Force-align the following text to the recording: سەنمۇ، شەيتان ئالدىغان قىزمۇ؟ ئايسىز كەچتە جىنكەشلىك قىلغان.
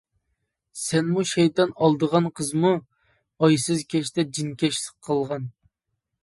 سەنمۇ، 0.83 1.23
شەيتان 1.31 1.73
ئالدىغان 1.83 2.29
قىزمۇ؟ 2.39 2.71
ئايسىز 2.79 3.85
كەچتە 3.95 4.27
جىنكەشلىك 4.39 4.99
قىلغان. 5.11 5.47